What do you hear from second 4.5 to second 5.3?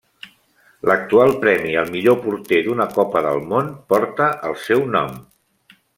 seu nom.